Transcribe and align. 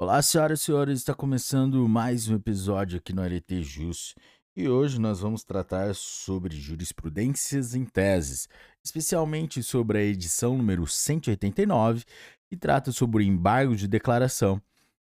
Olá, 0.00 0.22
senhoras 0.22 0.60
e 0.60 0.64
senhores, 0.64 1.00
está 1.00 1.12
começando 1.12 1.88
mais 1.88 2.28
um 2.28 2.36
episódio 2.36 2.98
aqui 2.98 3.12
no 3.12 3.20
Arete 3.20 3.64
Jus 3.64 4.14
e 4.54 4.68
hoje 4.68 4.96
nós 4.96 5.18
vamos 5.18 5.42
tratar 5.42 5.92
sobre 5.92 6.56
jurisprudências 6.56 7.74
em 7.74 7.84
teses, 7.84 8.48
especialmente 8.84 9.60
sobre 9.60 9.98
a 9.98 10.02
edição 10.02 10.56
número 10.56 10.86
189, 10.86 12.04
que 12.48 12.56
trata 12.56 12.92
sobre 12.92 13.24
o 13.24 13.26
embargo 13.26 13.74
de 13.74 13.88
declaração. 13.88 14.62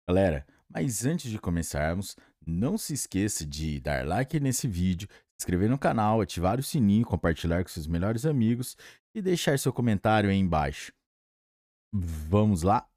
Galera, 0.08 0.46
mas 0.72 1.04
antes 1.04 1.28
de 1.28 1.40
começarmos, 1.40 2.16
não 2.46 2.78
se 2.78 2.94
esqueça 2.94 3.44
de 3.44 3.80
dar 3.80 4.06
like 4.06 4.38
nesse 4.38 4.68
vídeo, 4.68 5.08
se 5.10 5.40
inscrever 5.40 5.68
no 5.68 5.76
canal, 5.76 6.20
ativar 6.20 6.60
o 6.60 6.62
sininho, 6.62 7.04
compartilhar 7.04 7.64
com 7.64 7.68
seus 7.68 7.88
melhores 7.88 8.24
amigos 8.24 8.76
e 9.12 9.20
deixar 9.20 9.58
seu 9.58 9.72
comentário 9.72 10.30
aí 10.30 10.38
embaixo. 10.38 10.92
Vamos 11.92 12.62
lá? 12.62 12.88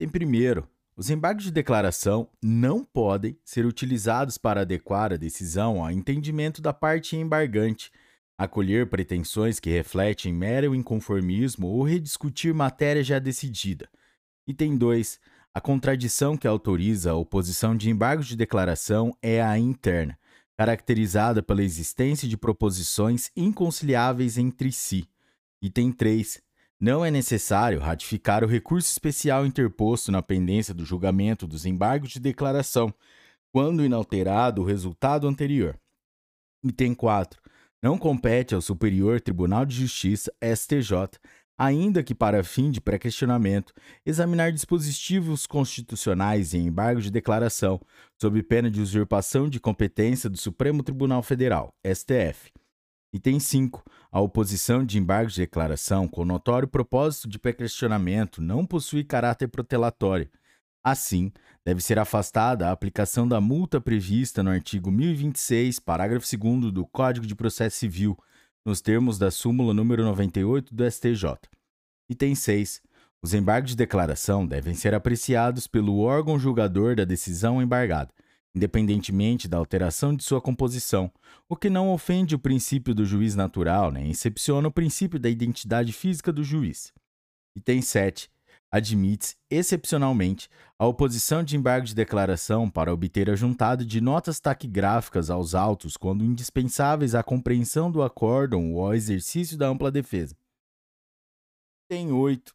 Em 0.00 0.08
primeiro, 0.08 0.68
os 0.96 1.10
embargos 1.10 1.44
de 1.44 1.50
declaração 1.50 2.28
não 2.42 2.84
podem 2.84 3.38
ser 3.44 3.64
utilizados 3.66 4.36
para 4.36 4.62
adequar 4.62 5.12
a 5.12 5.16
decisão 5.16 5.82
ao 5.82 5.90
entendimento 5.90 6.60
da 6.60 6.72
parte 6.72 7.16
embargante, 7.16 7.90
acolher 8.36 8.88
pretensões 8.88 9.60
que 9.60 9.70
refletem 9.70 10.32
mero 10.32 10.74
inconformismo 10.74 11.68
ou 11.68 11.82
rediscutir 11.84 12.52
matéria 12.52 13.02
já 13.02 13.18
decidida. 13.18 13.88
Item 14.46 14.76
2. 14.76 15.20
A 15.52 15.60
contradição 15.60 16.36
que 16.36 16.48
autoriza 16.48 17.12
a 17.12 17.14
oposição 17.14 17.76
de 17.76 17.88
embargos 17.88 18.26
de 18.26 18.36
declaração 18.36 19.16
é 19.22 19.40
a 19.40 19.56
interna, 19.56 20.18
caracterizada 20.56 21.42
pela 21.42 21.62
existência 21.62 22.28
de 22.28 22.36
proposições 22.36 23.30
inconciliáveis 23.36 24.36
entre 24.36 24.72
si. 24.72 25.08
Item 25.62 25.92
3. 25.92 26.43
Não 26.84 27.02
é 27.02 27.10
necessário 27.10 27.80
ratificar 27.80 28.44
o 28.44 28.46
recurso 28.46 28.90
especial 28.90 29.46
interposto 29.46 30.12
na 30.12 30.20
pendência 30.20 30.74
do 30.74 30.84
julgamento 30.84 31.46
dos 31.46 31.64
embargos 31.64 32.10
de 32.10 32.20
declaração, 32.20 32.92
quando 33.50 33.82
inalterado 33.82 34.60
o 34.60 34.66
resultado 34.66 35.26
anterior. 35.26 35.80
Item 36.62 36.92
4. 36.92 37.40
Não 37.82 37.96
compete 37.96 38.54
ao 38.54 38.60
Superior 38.60 39.18
Tribunal 39.18 39.64
de 39.64 39.74
Justiça, 39.74 40.30
STJ, 40.42 41.18
ainda 41.56 42.02
que 42.02 42.14
para 42.14 42.44
fim 42.44 42.70
de 42.70 42.82
pré-questionamento, 42.82 43.72
examinar 44.04 44.52
dispositivos 44.52 45.46
constitucionais 45.46 46.52
em 46.52 46.66
embargo 46.66 47.00
de 47.00 47.10
declaração, 47.10 47.80
sob 48.20 48.42
pena 48.42 48.70
de 48.70 48.82
usurpação 48.82 49.48
de 49.48 49.58
competência 49.58 50.28
do 50.28 50.36
Supremo 50.36 50.82
Tribunal 50.82 51.22
Federal, 51.22 51.74
STF. 51.82 52.52
Item 53.14 53.38
5. 53.38 53.80
A 54.10 54.20
oposição 54.20 54.84
de 54.84 54.98
embargos 54.98 55.34
de 55.34 55.42
declaração 55.42 56.08
com 56.08 56.24
notório 56.24 56.66
propósito 56.66 57.28
de 57.28 57.38
pré-questionamento 57.38 58.42
não 58.42 58.66
possui 58.66 59.04
caráter 59.04 59.46
protelatório. 59.46 60.28
Assim, 60.82 61.30
deve 61.64 61.80
ser 61.80 61.96
afastada 61.96 62.66
a 62.66 62.72
aplicação 62.72 63.28
da 63.28 63.40
multa 63.40 63.80
prevista 63.80 64.42
no 64.42 64.50
artigo 64.50 64.90
1026, 64.90 65.78
parágrafo 65.78 66.26
2 66.36 66.72
do 66.72 66.84
Código 66.84 67.24
de 67.24 67.36
Processo 67.36 67.76
Civil, 67.76 68.18
nos 68.66 68.80
termos 68.80 69.16
da 69.16 69.30
súmula 69.30 69.72
número 69.72 70.02
98 70.02 70.74
do 70.74 70.90
STJ. 70.90 71.38
Item 72.10 72.34
6. 72.34 72.82
Os 73.22 73.32
embargos 73.32 73.70
de 73.70 73.76
declaração 73.76 74.44
devem 74.44 74.74
ser 74.74 74.92
apreciados 74.92 75.68
pelo 75.68 76.00
órgão 76.00 76.36
julgador 76.36 76.96
da 76.96 77.04
decisão 77.04 77.62
embargada, 77.62 78.12
independentemente 78.54 79.48
da 79.48 79.58
alteração 79.58 80.14
de 80.14 80.22
sua 80.22 80.40
composição, 80.40 81.10
o 81.48 81.56
que 81.56 81.68
não 81.68 81.92
ofende 81.92 82.34
o 82.34 82.38
princípio 82.38 82.94
do 82.94 83.04
juiz 83.04 83.34
natural, 83.34 83.90
nem 83.90 84.10
excepciona 84.10 84.68
o 84.68 84.72
princípio 84.72 85.18
da 85.18 85.28
identidade 85.28 85.92
física 85.92 86.32
do 86.32 86.44
juiz. 86.44 86.92
Item 87.56 87.82
7. 87.82 88.30
Admite, 88.70 89.36
excepcionalmente, 89.48 90.48
a 90.76 90.86
oposição 90.86 91.44
de 91.44 91.56
embargo 91.56 91.86
de 91.86 91.94
declaração 91.94 92.68
para 92.68 92.92
obter 92.92 93.30
a 93.30 93.36
juntada 93.36 93.84
de 93.84 94.00
notas 94.00 94.40
taquigráficas 94.40 95.30
aos 95.30 95.54
autos 95.54 95.96
quando 95.96 96.24
indispensáveis 96.24 97.14
à 97.14 97.22
compreensão 97.22 97.90
do 97.90 98.02
acórdão 98.02 98.72
ou 98.72 98.84
ao 98.84 98.94
exercício 98.94 99.56
da 99.56 99.68
ampla 99.68 99.92
defesa. 99.92 100.36
Item 101.88 102.12
8. 102.12 102.52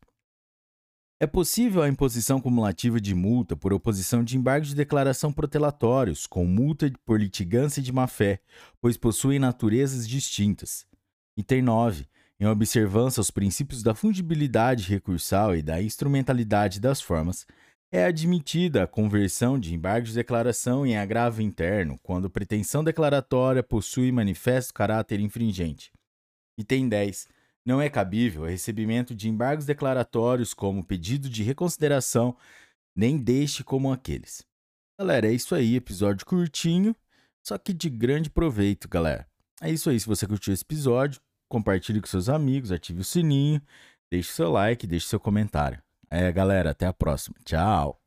É 1.22 1.28
possível 1.28 1.82
a 1.82 1.90
imposição 1.90 2.40
cumulativa 2.40 3.00
de 3.00 3.14
multa 3.14 3.56
por 3.56 3.74
oposição 3.74 4.24
de 4.24 4.38
embargos 4.38 4.70
de 4.70 4.76
declaração 4.76 5.34
protelatórios, 5.34 6.26
com 6.26 6.46
multa 6.46 6.92
por 7.06 7.20
litigância 7.20 7.82
de 7.82 7.92
má-fé, 7.92 8.40
pois 8.80 8.96
possuem 8.96 9.38
naturezas 9.38 10.08
distintas. 10.08 10.86
Item 11.38 11.62
9 11.62 12.08
em 12.40 12.46
observância 12.46 13.20
aos 13.20 13.30
princípios 13.30 13.84
da 13.84 13.94
fungibilidade 13.94 14.90
recursal 14.90 15.56
e 15.56 15.62
da 15.62 15.82
instrumentalidade 15.82 16.80
das 16.80 17.02
formas, 17.02 17.46
é 17.92 18.06
admitida 18.06 18.84
a 18.84 18.88
conversão 18.88 19.60
de 19.60 19.74
embargos 19.74 20.12
de 20.12 20.16
declaração 20.16 20.86
em 20.86 20.98
agravo 20.98 21.42
interno 21.42 22.00
quando 22.02 22.30
pretensão 22.30 22.84
declaratória 22.84 23.62
possui 23.62 24.12
manifesto 24.12 24.74
caráter 24.74 25.20
infringente. 25.20 25.92
Item 26.58 26.88
10. 26.88 27.28
Não 27.70 27.80
é 27.80 27.88
cabível 27.88 28.42
o 28.42 28.48
recebimento 28.48 29.14
de 29.14 29.30
embargos 29.30 29.64
declaratórios 29.64 30.56
como 30.56 30.84
pedido 30.84 31.30
de 31.30 31.44
reconsideração, 31.44 32.36
nem 32.96 33.16
deste 33.16 33.64
como 33.64 33.94
aqueles. 33.94 34.44
Galera, 35.00 35.28
é 35.28 35.34
isso 35.34 35.54
aí, 35.54 35.76
episódio 35.76 36.26
curtinho, 36.26 36.96
só 37.46 37.60
que 37.60 37.72
de 37.72 37.88
grande 37.88 38.28
proveito, 38.28 38.90
galera. 38.90 39.28
É 39.62 39.70
isso 39.70 39.88
aí, 39.88 40.00
se 40.00 40.08
você 40.08 40.26
curtiu 40.26 40.52
esse 40.52 40.64
episódio, 40.64 41.22
compartilhe 41.48 42.02
com 42.02 42.08
seus 42.08 42.28
amigos, 42.28 42.72
ative 42.72 43.02
o 43.02 43.06
sininho, 43.06 43.62
deixe 44.12 44.32
seu 44.32 44.50
like, 44.50 44.88
deixe 44.88 45.06
seu 45.06 45.20
comentário. 45.20 45.80
É, 46.10 46.32
galera, 46.32 46.72
até 46.72 46.88
a 46.88 46.94
próxima. 46.94 47.36
Tchau! 47.46 48.02